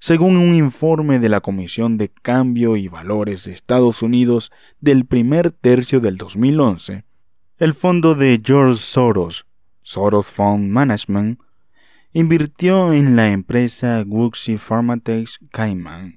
Según 0.00 0.36
un 0.36 0.54
informe 0.54 1.18
de 1.18 1.28
la 1.28 1.40
Comisión 1.40 1.98
de 1.98 2.08
Cambio 2.08 2.76
y 2.76 2.86
Valores 2.86 3.44
de 3.44 3.52
Estados 3.52 4.00
Unidos 4.00 4.52
del 4.80 5.04
primer 5.06 5.50
tercio 5.50 5.98
del 5.98 6.16
2011, 6.16 7.04
el 7.58 7.74
fondo 7.74 8.14
de 8.14 8.40
George 8.42 8.80
Soros, 8.80 9.46
Soros 9.82 10.28
Fund 10.28 10.70
Management, 10.70 11.40
invirtió 12.12 12.92
en 12.92 13.16
la 13.16 13.28
empresa 13.30 14.04
Wuxi 14.06 14.56
Pharmatex 14.56 15.40
Cayman, 15.50 16.16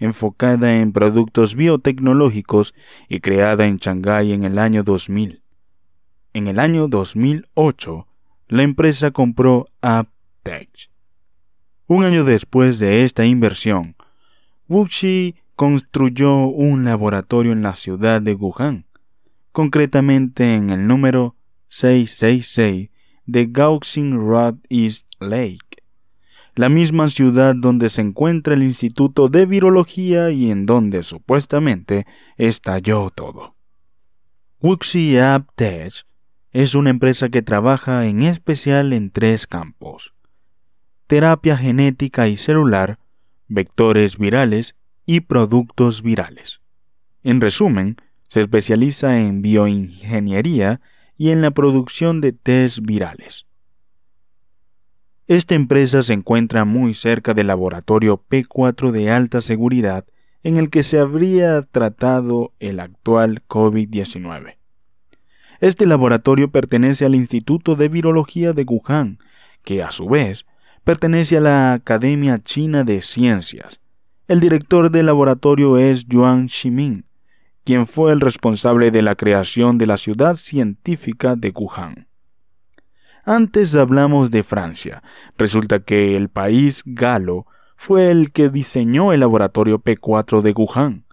enfocada 0.00 0.80
en 0.80 0.92
productos 0.92 1.54
biotecnológicos 1.54 2.74
y 3.08 3.20
creada 3.20 3.66
en 3.66 3.76
Shanghái 3.76 4.32
en 4.32 4.42
el 4.42 4.58
año 4.58 4.82
2000. 4.82 5.42
En 6.32 6.48
el 6.48 6.58
año 6.58 6.88
2008, 6.88 8.08
la 8.48 8.62
empresa 8.64 9.12
compró 9.12 9.68
Aptech, 9.80 10.91
un 11.92 12.04
año 12.04 12.24
después 12.24 12.78
de 12.78 13.04
esta 13.04 13.24
inversión, 13.24 13.96
Wuxi 14.68 15.36
construyó 15.56 16.46
un 16.46 16.84
laboratorio 16.84 17.52
en 17.52 17.62
la 17.62 17.76
ciudad 17.76 18.22
de 18.22 18.34
Wuhan, 18.34 18.86
concretamente 19.52 20.54
en 20.54 20.70
el 20.70 20.86
número 20.86 21.36
666 21.68 22.90
de 23.26 23.46
Gauxing 23.46 24.16
Road 24.16 24.56
East 24.68 25.06
Lake. 25.20 25.58
la 26.54 26.68
misma 26.68 27.08
ciudad 27.08 27.54
donde 27.56 27.88
se 27.88 28.02
encuentra 28.02 28.52
el 28.52 28.62
Instituto 28.62 29.28
de 29.28 29.46
Virología 29.46 30.30
y 30.30 30.50
en 30.50 30.66
donde 30.66 31.02
supuestamente 31.02 32.06
estalló 32.36 33.08
todo. 33.08 33.54
Wuxi 34.60 35.16
App 35.16 35.48
Tech 35.54 36.06
es 36.50 36.74
una 36.74 36.90
empresa 36.90 37.30
que 37.30 37.40
trabaja 37.40 38.06
en 38.06 38.22
especial 38.22 38.92
en 38.92 39.10
tres 39.10 39.46
campos. 39.46 40.12
Terapia 41.12 41.58
genética 41.58 42.26
y 42.26 42.38
celular, 42.38 42.98
vectores 43.46 44.16
virales 44.16 44.76
y 45.04 45.20
productos 45.20 46.02
virales. 46.02 46.62
En 47.22 47.42
resumen, 47.42 47.96
se 48.28 48.40
especializa 48.40 49.20
en 49.20 49.42
bioingeniería 49.42 50.80
y 51.18 51.28
en 51.28 51.42
la 51.42 51.50
producción 51.50 52.22
de 52.22 52.32
test 52.32 52.78
virales. 52.80 53.44
Esta 55.26 55.54
empresa 55.54 56.02
se 56.02 56.14
encuentra 56.14 56.64
muy 56.64 56.94
cerca 56.94 57.34
del 57.34 57.48
laboratorio 57.48 58.24
P4 58.30 58.90
de 58.90 59.10
alta 59.10 59.42
seguridad 59.42 60.06
en 60.42 60.56
el 60.56 60.70
que 60.70 60.82
se 60.82 60.98
habría 60.98 61.60
tratado 61.60 62.54
el 62.58 62.80
actual 62.80 63.42
COVID-19. 63.48 64.56
Este 65.60 65.84
laboratorio 65.84 66.50
pertenece 66.50 67.04
al 67.04 67.14
Instituto 67.14 67.76
de 67.76 67.88
Virología 67.88 68.54
de 68.54 68.64
Wuhan, 68.64 69.18
que 69.62 69.82
a 69.82 69.90
su 69.90 70.08
vez 70.08 70.46
pertenece 70.84 71.36
a 71.36 71.40
la 71.40 71.72
Academia 71.72 72.40
China 72.42 72.84
de 72.84 73.02
Ciencias. 73.02 73.80
El 74.28 74.40
director 74.40 74.90
del 74.90 75.06
laboratorio 75.06 75.78
es 75.78 76.06
Yuan 76.06 76.48
Ximin, 76.48 77.04
quien 77.64 77.86
fue 77.86 78.12
el 78.12 78.20
responsable 78.20 78.90
de 78.90 79.02
la 79.02 79.14
creación 79.14 79.78
de 79.78 79.86
la 79.86 79.96
ciudad 79.96 80.36
científica 80.36 81.36
de 81.36 81.50
Wuhan. 81.50 82.08
Antes 83.24 83.74
hablamos 83.74 84.30
de 84.30 84.42
Francia. 84.42 85.02
Resulta 85.38 85.80
que 85.80 86.16
el 86.16 86.28
país 86.28 86.82
galo 86.84 87.46
fue 87.76 88.10
el 88.10 88.32
que 88.32 88.48
diseñó 88.48 89.12
el 89.12 89.20
laboratorio 89.20 89.78
P4 89.78 90.42
de 90.42 90.52
Wuhan 90.52 91.04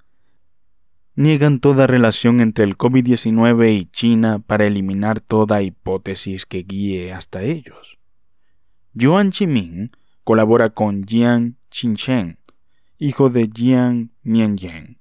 niegan 1.20 1.60
toda 1.60 1.86
relación 1.86 2.40
entre 2.40 2.64
el 2.64 2.78
COVID-19 2.78 3.74
y 3.74 3.86
China 3.88 4.40
para 4.40 4.66
eliminar 4.66 5.20
toda 5.20 5.62
hipótesis 5.62 6.46
que 6.46 6.60
guíe 6.60 7.12
hasta 7.12 7.42
ellos. 7.42 7.99
Yuan 8.94 9.32
Chiming 9.32 9.92
colabora 10.24 10.72
con 10.72 11.04
Jiang 11.04 11.56
Qingchen, 11.70 12.40
hijo 12.98 13.30
de 13.30 13.50
Jiang 13.54 14.10
Mianyan, 14.24 14.98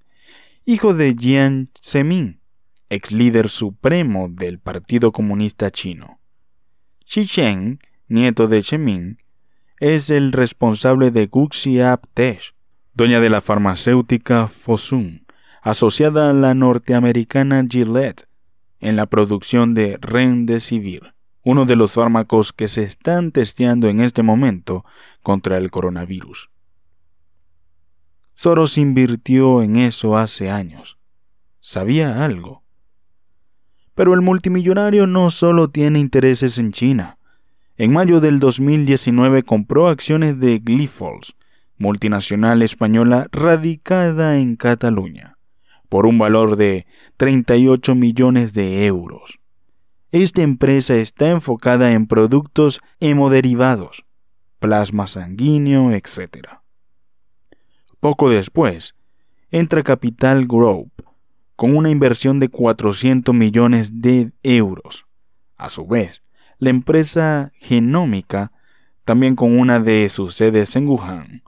hijo 0.65 0.95
de 0.95 1.15
Jiang 1.15 1.69
Zemin, 1.83 2.41
ex 2.91 3.11
líder 3.11 3.49
supremo 3.49 4.29
del 4.29 4.59
Partido 4.59 5.13
Comunista 5.13 5.71
Chino. 5.71 6.21
Xi 7.07 7.27
Chen, 7.27 7.79
nieto 8.09 8.47
de 8.49 8.63
Chemin, 8.63 9.19
es 9.81 10.11
el 10.11 10.33
responsable 10.33 11.11
de 11.11 11.27
Guxi 11.27 11.79
Tech, 12.15 12.55
dueña 12.95 13.21
de 13.21 13.31
la 13.31 13.41
farmacéutica 13.41 14.49
Fosun 14.49 15.27
asociada 15.63 16.31
a 16.31 16.33
la 16.33 16.55
norteamericana 16.55 17.67
Gillette 17.69 18.27
en 18.81 18.97
la 18.97 19.07
producción 19.07 19.75
de 19.75 19.99
Remdesivir, 20.01 21.15
uno 21.51 21.65
de 21.65 21.77
los 21.77 21.93
fármacos 21.93 22.53
que 22.53 22.69
se 22.69 22.83
están 22.83 23.33
testeando 23.33 23.89
en 23.89 24.01
este 24.01 24.23
momento 24.23 24.85
contra 25.23 25.57
el 25.57 25.71
coronavirus. 25.71 26.51
Soros 28.35 28.77
invirtió 28.77 29.63
en 29.63 29.77
eso 29.77 30.19
hace 30.19 30.51
años. 30.51 30.99
Sabía 31.59 32.23
algo. 32.23 32.65
Pero 33.95 34.13
el 34.13 34.21
multimillonario 34.21 35.07
no 35.07 35.31
solo 35.31 35.71
tiene 35.71 36.01
intereses 36.01 36.59
en 36.59 36.73
China. 36.73 37.17
En 37.79 37.95
mayo 37.95 38.21
del 38.21 38.41
2019 38.41 39.43
compró 39.43 39.89
acciones 39.89 40.39
de 40.39 40.59
Glyphols, 40.59 41.35
multinacional 41.79 42.61
española 42.61 43.27
radicada 43.33 44.37
en 44.37 44.57
Cataluña 44.57 45.39
por 45.89 46.05
un 46.05 46.19
valor 46.19 46.57
de 46.57 46.87
38 47.17 47.95
millones 47.95 48.53
de 48.53 48.85
euros. 48.85 49.41
Esta 50.11 50.41
empresa 50.41 50.97
está 50.97 51.29
enfocada 51.29 51.93
en 51.93 52.07
productos 52.07 52.81
hemoderivados, 52.99 54.07
plasma 54.59 55.07
sanguíneo, 55.07 55.93
etc. 55.93 56.49
Poco 58.01 58.31
después, 58.31 58.95
entra 59.51 59.83
Capital 59.83 60.47
Group 60.47 60.91
con 61.57 61.77
una 61.77 61.91
inversión 61.91 62.41
de 62.41 62.49
400 62.49 63.35
millones 63.35 64.01
de 64.01 64.33
euros. 64.43 65.07
A 65.59 65.69
su 65.69 65.87
vez, 65.87 66.23
la 66.59 66.71
empresa 66.71 67.53
Genómica, 67.57 68.53
también 69.05 69.37
con 69.37 69.59
una 69.59 69.79
de 69.79 70.09
sus 70.09 70.35
sedes 70.35 70.75
en 70.77 70.89
Wuhan, 70.89 71.43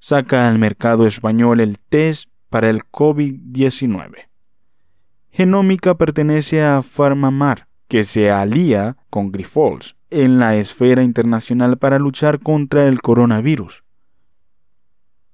saca 0.00 0.48
al 0.48 0.58
mercado 0.58 1.06
español 1.06 1.60
el 1.60 1.78
test 1.78 2.28
para 2.50 2.68
el 2.68 2.84
COVID-19. 2.84 4.28
Genómica 5.30 5.94
pertenece 5.96 6.62
a 6.62 6.82
PharmaMar, 6.82 7.68
que 7.92 8.04
se 8.04 8.30
alía 8.30 8.96
con 9.10 9.32
Grifols 9.32 9.96
en 10.08 10.38
la 10.38 10.56
esfera 10.56 11.02
internacional 11.02 11.76
para 11.76 11.98
luchar 11.98 12.40
contra 12.40 12.88
el 12.88 13.02
coronavirus. 13.02 13.84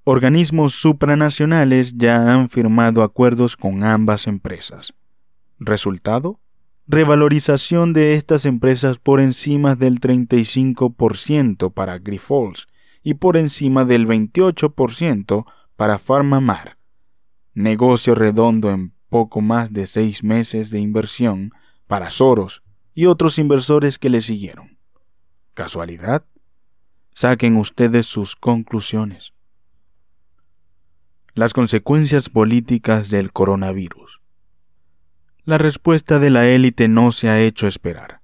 Organismos 0.02 0.72
supranacionales 0.74 1.96
ya 1.96 2.34
han 2.34 2.48
firmado 2.48 3.04
acuerdos 3.04 3.56
con 3.56 3.84
ambas 3.84 4.26
empresas. 4.26 4.92
Resultado, 5.60 6.40
revalorización 6.88 7.92
de 7.92 8.14
estas 8.14 8.44
empresas 8.44 8.98
por 8.98 9.20
encima 9.20 9.76
del 9.76 10.00
35% 10.00 11.72
para 11.72 11.98
Grifols 11.98 12.66
y 13.04 13.14
por 13.14 13.36
encima 13.36 13.84
del 13.84 14.08
28% 14.08 15.44
para 15.76 15.98
PharmaMar 15.98 16.76
negocio 17.54 18.16
redondo 18.16 18.72
en 18.72 18.94
poco 19.08 19.42
más 19.42 19.72
de 19.72 19.86
seis 19.86 20.24
meses 20.24 20.70
de 20.70 20.80
inversión 20.80 21.52
para 21.88 22.11
Soros 22.11 22.62
y 22.94 23.07
otros 23.07 23.38
inversores 23.38 23.98
que 23.98 24.11
le 24.11 24.20
siguieron. 24.20 24.79
¿Casualidad? 25.55 26.24
Saquen 27.14 27.57
ustedes 27.57 28.07
sus 28.07 28.37
conclusiones. 28.37 29.33
Las 31.35 31.55
consecuencias 31.55 32.29
políticas 32.29 33.11
del 33.11 33.33
coronavirus. 33.33 34.20
La 35.44 35.59
respuesta 35.59 36.18
de 36.18 36.31
la 36.31 36.46
élite 36.46 36.88
no 36.88 37.11
se 37.11 37.29
ha 37.29 37.40
hecho 37.40 37.66
esperar. 37.66 38.20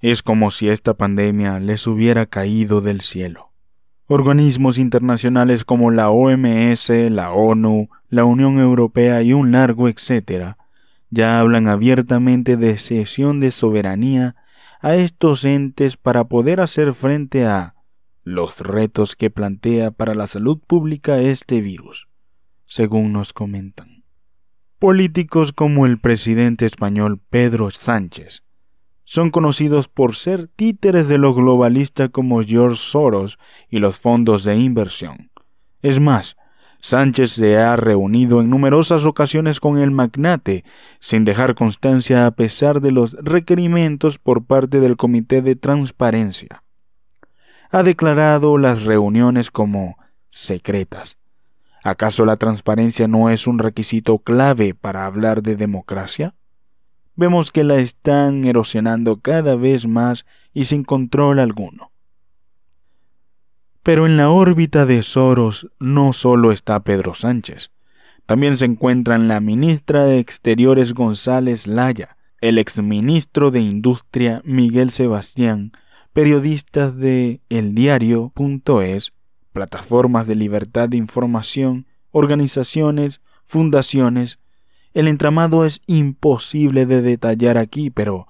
Es 0.00 0.22
como 0.22 0.50
si 0.50 0.68
esta 0.68 0.94
pandemia 0.94 1.58
les 1.58 1.86
hubiera 1.86 2.26
caído 2.26 2.80
del 2.80 3.00
cielo. 3.00 3.50
Organismos 4.06 4.78
internacionales 4.78 5.64
como 5.64 5.90
la 5.90 6.10
OMS, 6.10 6.90
la 7.10 7.32
ONU, 7.32 7.88
la 8.10 8.24
Unión 8.24 8.60
Europea 8.60 9.22
y 9.22 9.32
un 9.32 9.52
largo 9.52 9.88
etcétera 9.88 10.58
ya 11.10 11.38
hablan 11.40 11.68
abiertamente 11.68 12.56
de 12.56 12.78
cesión 12.78 13.40
de 13.40 13.50
soberanía 13.50 14.36
a 14.80 14.94
estos 14.94 15.44
entes 15.44 15.96
para 15.96 16.24
poder 16.24 16.60
hacer 16.60 16.94
frente 16.94 17.46
a 17.46 17.74
los 18.24 18.60
retos 18.60 19.16
que 19.16 19.30
plantea 19.30 19.92
para 19.92 20.14
la 20.14 20.26
salud 20.26 20.58
pública 20.58 21.20
este 21.20 21.60
virus, 21.60 22.08
según 22.66 23.12
nos 23.12 23.32
comentan. 23.32 24.04
Políticos 24.78 25.52
como 25.52 25.86
el 25.86 25.98
presidente 25.98 26.66
español 26.66 27.20
Pedro 27.30 27.70
Sánchez 27.70 28.42
son 29.04 29.30
conocidos 29.30 29.86
por 29.86 30.16
ser 30.16 30.48
títeres 30.48 31.06
de 31.06 31.16
los 31.16 31.36
globalistas 31.36 32.10
como 32.10 32.42
George 32.42 32.76
Soros 32.76 33.38
y 33.70 33.78
los 33.78 33.98
fondos 33.98 34.42
de 34.42 34.56
inversión. 34.56 35.30
Es 35.80 36.00
más, 36.00 36.36
Sánchez 36.80 37.32
se 37.32 37.56
ha 37.56 37.76
reunido 37.76 38.40
en 38.40 38.50
numerosas 38.50 39.04
ocasiones 39.04 39.60
con 39.60 39.78
el 39.78 39.90
magnate, 39.90 40.64
sin 41.00 41.24
dejar 41.24 41.54
constancia 41.54 42.26
a 42.26 42.30
pesar 42.32 42.80
de 42.80 42.92
los 42.92 43.12
requerimientos 43.14 44.18
por 44.18 44.44
parte 44.44 44.80
del 44.80 44.96
Comité 44.96 45.42
de 45.42 45.56
Transparencia. 45.56 46.62
Ha 47.70 47.82
declarado 47.82 48.58
las 48.58 48.84
reuniones 48.84 49.50
como 49.50 49.96
secretas. 50.30 51.16
¿Acaso 51.82 52.24
la 52.24 52.36
transparencia 52.36 53.08
no 53.08 53.30
es 53.30 53.46
un 53.46 53.58
requisito 53.58 54.18
clave 54.18 54.74
para 54.74 55.06
hablar 55.06 55.42
de 55.42 55.56
democracia? 55.56 56.34
vemos 57.16 57.50
que 57.50 57.64
la 57.64 57.76
están 57.76 58.44
erosionando 58.44 59.20
cada 59.20 59.56
vez 59.56 59.86
más 59.86 60.26
y 60.52 60.64
sin 60.64 60.84
control 60.84 61.38
alguno. 61.40 61.90
Pero 63.86 64.04
en 64.04 64.16
la 64.16 64.30
órbita 64.30 64.84
de 64.84 65.00
Soros 65.04 65.68
no 65.78 66.12
solo 66.12 66.50
está 66.50 66.80
Pedro 66.80 67.14
Sánchez, 67.14 67.70
también 68.26 68.56
se 68.56 68.64
encuentran 68.64 69.28
la 69.28 69.38
ministra 69.38 70.06
de 70.06 70.18
Exteriores 70.18 70.92
González 70.92 71.68
Laya, 71.68 72.16
el 72.40 72.58
exministro 72.58 73.52
de 73.52 73.60
Industria 73.60 74.42
Miguel 74.44 74.90
Sebastián, 74.90 75.70
periodistas 76.12 76.96
de 76.96 77.40
eldiario.es, 77.48 79.12
plataformas 79.52 80.26
de 80.26 80.34
libertad 80.34 80.88
de 80.88 80.96
información, 80.96 81.86
organizaciones, 82.10 83.20
fundaciones, 83.44 84.40
el 84.94 85.06
entramado 85.06 85.64
es 85.64 85.80
imposible 85.86 86.86
de 86.86 87.02
detallar 87.02 87.56
aquí, 87.56 87.90
pero 87.90 88.26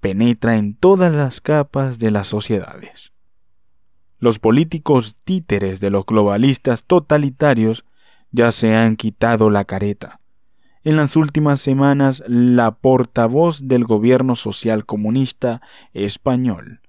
penetra 0.00 0.56
en 0.56 0.72
todas 0.74 1.12
las 1.12 1.42
capas 1.42 1.98
de 1.98 2.10
las 2.10 2.28
sociedades. 2.28 3.12
Los 4.18 4.38
políticos 4.38 5.16
títeres 5.24 5.80
de 5.80 5.90
los 5.90 6.06
globalistas 6.06 6.84
totalitarios 6.84 7.84
ya 8.30 8.52
se 8.52 8.74
han 8.74 8.96
quitado 8.96 9.50
la 9.50 9.64
careta. 9.64 10.20
En 10.84 10.96
las 10.96 11.16
últimas 11.16 11.60
semanas, 11.60 12.22
la 12.26 12.70
portavoz 12.70 13.66
del 13.66 13.84
gobierno 13.84 14.36
social 14.36 14.86
comunista 14.86 15.60
español 15.92 16.80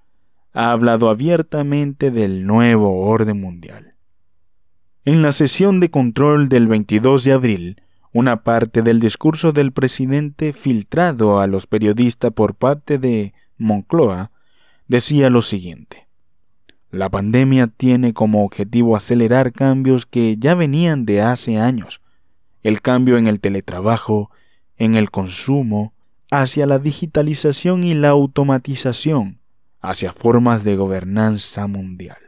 ha 0.52 0.72
hablado 0.72 1.10
abiertamente 1.10 2.10
del 2.10 2.46
nuevo 2.46 3.06
orden 3.06 3.40
mundial. 3.40 3.94
En 5.04 5.22
la 5.22 5.32
sesión 5.32 5.80
de 5.80 5.90
control 5.90 6.48
del 6.48 6.66
22 6.66 7.24
de 7.24 7.32
abril, 7.32 7.82
una 8.12 8.42
parte 8.42 8.82
del 8.82 9.00
discurso 9.00 9.52
del 9.52 9.72
presidente 9.72 10.52
filtrado 10.52 11.40
a 11.40 11.46
los 11.46 11.66
periodistas 11.66 12.32
por 12.32 12.54
parte 12.54 12.98
de 12.98 13.34
Moncloa 13.56 14.30
decía 14.86 15.30
lo 15.30 15.42
siguiente. 15.42 16.07
La 16.90 17.10
pandemia 17.10 17.66
tiene 17.66 18.14
como 18.14 18.44
objetivo 18.44 18.96
acelerar 18.96 19.52
cambios 19.52 20.06
que 20.06 20.36
ya 20.38 20.54
venían 20.54 21.04
de 21.04 21.20
hace 21.20 21.58
años. 21.58 22.00
El 22.62 22.80
cambio 22.80 23.18
en 23.18 23.26
el 23.26 23.40
teletrabajo, 23.40 24.30
en 24.78 24.94
el 24.94 25.10
consumo, 25.10 25.92
hacia 26.30 26.66
la 26.66 26.78
digitalización 26.78 27.84
y 27.84 27.92
la 27.94 28.10
automatización, 28.10 29.38
hacia 29.80 30.12
formas 30.12 30.64
de 30.64 30.76
gobernanza 30.76 31.66
mundial. 31.66 32.18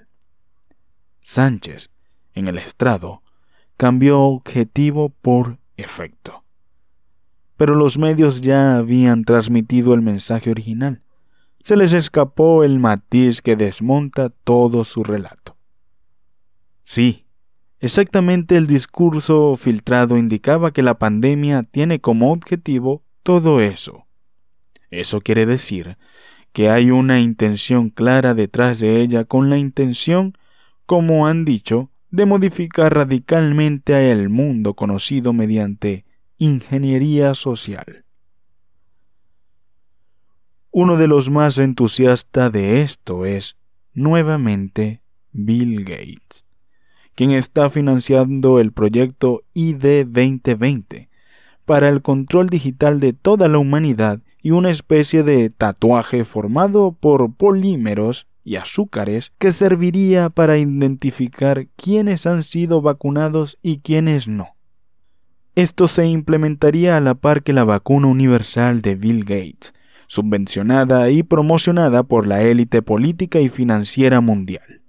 Sánchez, 1.23 1.91
en 2.35 2.49
el 2.49 2.59
estrado, 2.59 3.23
cambió 3.79 4.21
objetivo 4.21 5.09
por 5.23 5.59
efecto. 5.79 6.45
Pero 7.57 7.75
los 7.75 7.99
medios 7.99 8.43
ya 8.43 8.77
habían 8.77 9.25
transmitido 9.25 9.95
el 9.95 10.03
mensaje 10.03 10.51
original 10.51 11.03
se 11.65 11.77
les 11.77 11.93
escapó 11.93 12.65
el 12.65 12.79
matiz 12.79 13.43
que 13.43 13.57
desmonta 13.57 14.31
todo 14.31 14.85
su 14.85 15.05
relato. 15.05 15.57
Sí, 16.83 17.27
exactamente 17.79 18.57
el 18.57 18.67
discurso 18.67 19.57
filtrado 19.57 20.17
indicaba 20.17 20.73
que 20.73 20.83
la 20.83 20.99
pandemia 20.99 21.63
tiene 21.65 22.01
como 22.01 22.33
objetivo 22.33 23.03
todo 23.23 23.61
eso. 23.61 24.07
Eso 24.91 25.21
quiere 25.21 25.47
decir 25.47 25.97
que 26.53 26.69
hay 26.69 26.91
una 26.91 27.21
intención 27.21 27.91
clara 27.91 28.35
detrás 28.35 28.81
de 28.81 29.01
ella 29.01 29.25
con 29.25 29.51
la 29.51 29.59
intención, 29.59 30.37
como 30.87 31.27
han 31.27 31.45
dicho, 31.45 31.91
de 32.11 32.27
modificar 32.27 32.93
radicalmente 32.93 33.95
a 33.95 34.11
el 34.11 34.29
mundo 34.29 34.75
conocido 34.75 35.33
mediante 35.33 36.05
ingeniería 36.39 37.35
social. 37.35 38.05
Uno 40.83 40.97
de 40.97 41.09
los 41.09 41.29
más 41.29 41.59
entusiastas 41.59 42.51
de 42.53 42.81
esto 42.81 43.27
es, 43.27 43.59
nuevamente, 43.93 45.03
Bill 45.31 45.85
Gates, 45.85 46.47
quien 47.15 47.33
está 47.33 47.69
financiando 47.69 48.59
el 48.59 48.73
proyecto 48.73 49.43
ID 49.53 50.07
2020 50.07 51.11
para 51.67 51.91
el 51.91 52.01
control 52.01 52.49
digital 52.49 52.99
de 52.99 53.13
toda 53.13 53.49
la 53.49 53.59
humanidad 53.59 54.21
y 54.41 54.53
una 54.53 54.71
especie 54.71 55.23
de 55.23 55.51
tatuaje 55.51 56.25
formado 56.25 56.97
por 56.99 57.31
polímeros 57.35 58.27
y 58.43 58.57
azúcares 58.57 59.35
que 59.37 59.53
serviría 59.53 60.31
para 60.31 60.57
identificar 60.57 61.67
quiénes 61.77 62.25
han 62.25 62.43
sido 62.43 62.81
vacunados 62.81 63.59
y 63.61 63.81
quiénes 63.81 64.29
no. 64.29 64.55
Esto 65.57 65.89
se 65.89 66.07
implementaría 66.07 66.97
a 66.97 67.01
la 67.01 67.17
par 67.17 67.43
que 67.43 67.53
la 67.53 67.65
vacuna 67.65 68.07
universal 68.07 68.81
de 68.81 68.95
Bill 68.95 69.25
Gates, 69.25 69.75
subvencionada 70.11 71.09
y 71.11 71.23
promocionada 71.23 72.03
por 72.03 72.27
la 72.27 72.43
élite 72.43 72.83
política 72.83 73.39
y 73.39 73.49
financiera 73.49 74.21
mundial. 74.21 74.83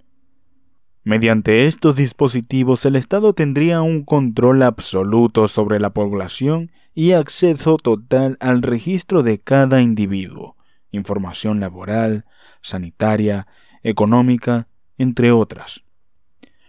Mediante 1.04 1.66
estos 1.66 1.94
dispositivos 1.94 2.84
el 2.86 2.96
Estado 2.96 3.32
tendría 3.32 3.82
un 3.82 4.02
control 4.02 4.64
absoluto 4.64 5.46
sobre 5.46 5.78
la 5.78 5.90
población 5.90 6.72
y 6.92 7.12
acceso 7.12 7.76
total 7.76 8.36
al 8.40 8.62
registro 8.62 9.22
de 9.22 9.38
cada 9.38 9.80
individuo, 9.80 10.56
información 10.90 11.60
laboral, 11.60 12.24
sanitaria, 12.60 13.46
económica, 13.84 14.66
entre 14.98 15.30
otras. 15.30 15.82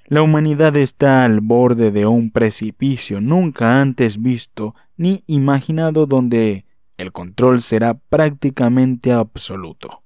La 0.05 0.21
humanidad 0.21 0.77
está 0.77 1.25
al 1.25 1.41
borde 1.41 1.89
de 1.89 2.05
un 2.05 2.29
precipicio 2.29 3.19
nunca 3.19 3.81
antes 3.81 4.21
visto 4.21 4.75
ni 4.95 5.21
imaginado 5.25 6.05
donde 6.05 6.65
el 6.97 7.11
control 7.11 7.61
será 7.61 7.95
prácticamente 7.95 9.11
absoluto. 9.11 10.03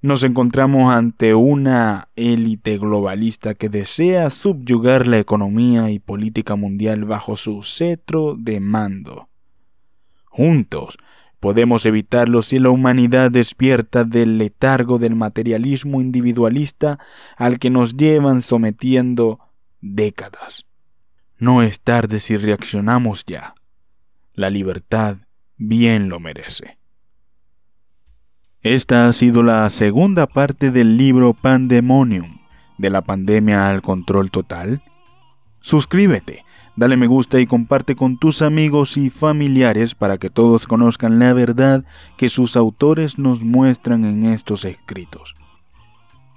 Nos 0.00 0.22
encontramos 0.22 0.94
ante 0.94 1.34
una 1.34 2.08
élite 2.14 2.76
globalista 2.76 3.54
que 3.54 3.70
desea 3.70 4.28
subyugar 4.28 5.06
la 5.06 5.18
economía 5.18 5.90
y 5.90 5.98
política 5.98 6.56
mundial 6.56 7.06
bajo 7.06 7.36
su 7.36 7.62
cetro 7.62 8.36
de 8.38 8.60
mando. 8.60 9.28
Juntos 10.26 10.98
podemos 11.40 11.86
evitarlo 11.86 12.42
si 12.42 12.58
la 12.58 12.70
humanidad 12.70 13.30
despierta 13.30 14.04
del 14.04 14.36
letargo 14.36 14.98
del 14.98 15.14
materialismo 15.14 16.00
individualista 16.00 16.98
al 17.36 17.58
que 17.58 17.70
nos 17.70 17.96
llevan 17.96 18.42
sometiendo 18.42 19.40
décadas. 19.80 20.66
No 21.38 21.62
es 21.62 21.80
tarde 21.80 22.20
si 22.20 22.36
reaccionamos 22.36 23.24
ya. 23.26 23.54
La 24.34 24.50
libertad 24.50 25.18
bien 25.56 26.08
lo 26.08 26.18
merece. 26.18 26.78
Esta 28.62 29.06
ha 29.06 29.12
sido 29.12 29.44
la 29.44 29.70
segunda 29.70 30.26
parte 30.26 30.72
del 30.72 30.96
libro 30.96 31.34
Pandemonium, 31.34 32.40
de 32.76 32.90
la 32.90 33.02
pandemia 33.02 33.70
al 33.70 33.80
control 33.80 34.32
total. 34.32 34.82
Suscríbete, 35.60 36.44
dale 36.74 36.96
me 36.96 37.06
gusta 37.06 37.38
y 37.38 37.46
comparte 37.46 37.94
con 37.94 38.18
tus 38.18 38.42
amigos 38.42 38.96
y 38.96 39.08
familiares 39.08 39.94
para 39.94 40.18
que 40.18 40.30
todos 40.30 40.66
conozcan 40.66 41.20
la 41.20 41.32
verdad 41.32 41.84
que 42.16 42.28
sus 42.28 42.56
autores 42.56 43.18
nos 43.18 43.40
muestran 43.40 44.04
en 44.04 44.24
estos 44.24 44.64
escritos. 44.64 45.36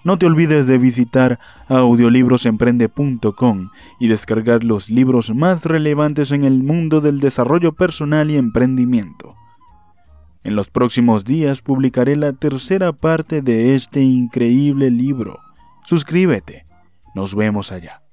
No 0.08 0.18
te 0.18 0.26
olvides 0.26 0.66
de 0.68 0.78
visitar 0.78 1.38
audiolibrosemprende.com 1.68 3.72
y 4.00 4.08
descargar 4.08 4.64
los 4.64 4.90
libros 4.90 5.36
más 5.36 5.66
relevantes 5.66 6.32
en 6.32 6.46
el 6.46 6.64
mundo 6.64 7.02
del 7.02 7.20
desarrollo 7.20 7.74
personal 7.74 8.32
y 8.32 8.38
emprendimiento. 8.38 9.36
En 10.46 10.56
los 10.56 10.70
próximos 10.70 11.26
días 11.26 11.62
publicaré 11.62 12.16
la 12.16 12.32
tercera 12.32 12.94
parte 12.94 13.42
de 13.42 13.76
este 13.76 14.02
increíble 14.02 14.92
libro. 14.92 15.42
Suscríbete. 15.84 16.64
Nos 17.14 17.36
vemos 17.36 17.74
allá. 17.74 18.07